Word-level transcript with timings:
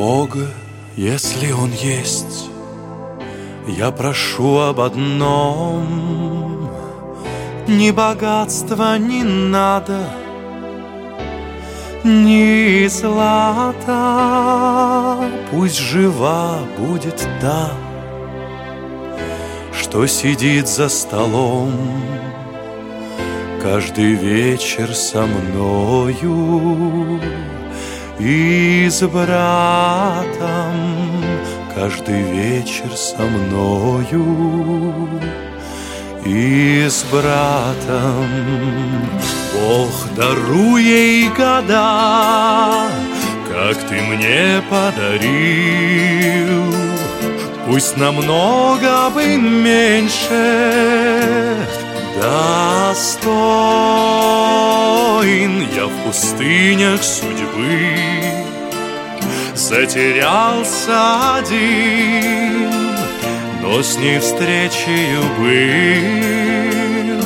Бога, 0.00 0.48
если 0.96 1.52
Он 1.52 1.70
есть, 1.72 2.48
я 3.68 3.90
прошу 3.90 4.56
об 4.60 4.80
одном. 4.80 6.70
Ни 7.68 7.90
богатства 7.90 8.96
не 8.96 9.22
надо, 9.22 10.08
ни 12.02 12.86
злата, 12.88 13.98
Пусть 15.50 15.76
жива 15.78 16.60
будет 16.78 17.28
та, 17.42 17.70
что 19.78 20.06
сидит 20.06 20.66
за 20.66 20.88
столом. 20.88 21.74
Каждый 23.62 24.14
вечер 24.14 24.94
со 24.94 25.26
мною 25.26 27.20
И 28.22 28.88
с 28.90 29.02
братом 29.06 30.74
Каждый 31.74 32.20
вечер 32.20 32.94
со 32.94 33.22
мною. 33.22 35.08
И 36.26 36.86
с 36.86 37.02
братом 37.10 38.26
Бог 39.54 39.88
даруй 40.14 41.30
года 41.34 42.90
Как 43.48 43.78
ты 43.88 44.02
мне 44.02 44.62
подарил. 44.68 46.20
Пусть 47.66 47.96
намного 47.96 49.08
бы 49.14 49.36
меньше 49.36 51.19
в 56.00 56.06
пустынях 56.06 57.02
судьбы. 57.02 57.94
Затерялся 59.54 61.36
один, 61.36 62.70
но 63.62 63.82
с 63.82 63.96
ней 63.98 64.18
встречею 64.18 65.22
был. 65.38 67.20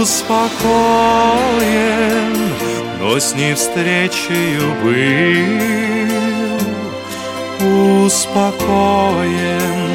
Успокоен, 0.00 0.48
но 3.00 3.18
с 3.18 3.34
ней 3.34 3.54
встречею 3.54 4.74
был. 4.82 5.68
Успокоен, 8.06 9.88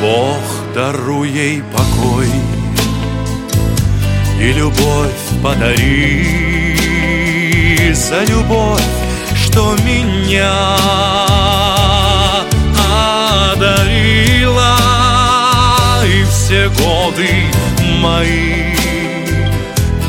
Бог 0.00 0.42
даруй 0.74 1.28
ей 1.30 1.62
покой 1.72 2.28
и 4.40 4.52
любовь 4.52 5.10
подари. 5.42 6.26
За 7.94 8.24
любовь, 8.24 8.82
что 9.34 9.76
меня 9.84 10.76
одарила. 13.52 14.76
И 16.04 16.24
все 16.30 16.68
годы 16.68 17.28
мои 18.00 18.66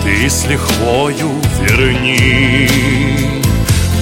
ты 0.03 0.29
с 0.29 0.45
лихвою 0.45 1.41
верни, 1.61 2.69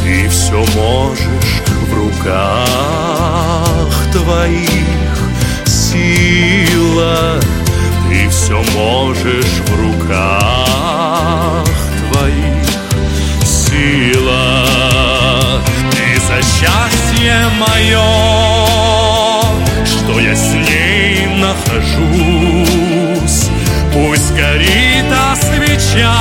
ты 0.03 0.29
все 0.29 0.63
можешь 0.75 1.61
в 1.87 1.93
руках 1.93 2.65
твоих 4.11 5.17
сила 5.65 7.39
ты 8.15 8.29
все 8.29 8.63
можешь 8.73 9.59
в 9.67 9.81
руках 9.81 11.65
твоих. 12.11 12.65
Сила 13.43 14.65
Ты 15.91 16.05
за 16.21 16.41
счастье 16.41 17.35
мое 17.59 18.11
Что 19.85 20.19
я 20.19 20.35
с 20.35 20.53
ней 20.53 21.27
нахожусь? 21.41 22.69
Пусть 23.93 24.33
горит 24.33 25.11
а 25.11 25.35
свеча 25.35 26.15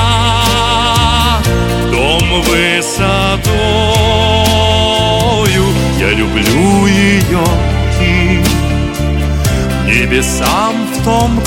Дом 1.91 2.43
высотою 2.43 3.05
Я 5.99 6.11
люблю 6.11 6.87
ее 6.87 7.45
и 8.01 8.43
небесам 9.87 10.87
в 10.93 11.05
том 11.05 11.41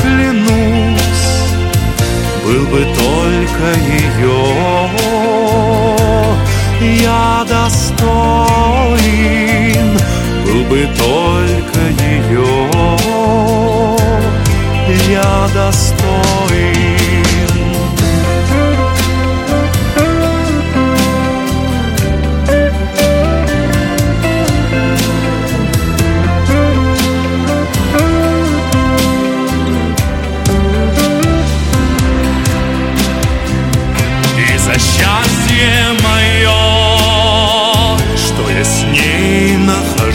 был 2.57 2.65
бы 2.67 2.79
только 2.79 3.79
ее, 3.79 4.76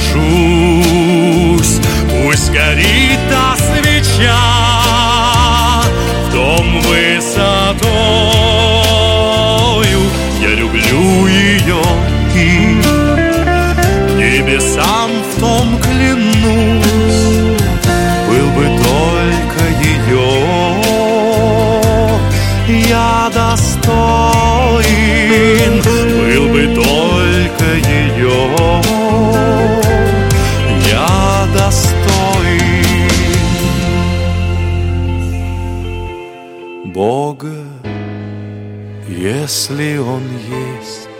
нахожусь, 0.02 1.80
пусть 2.10 2.50
горит 2.50 3.11
Бога, 36.92 37.64
если 39.08 39.96
Он 39.96 40.22
есть. 40.78 41.11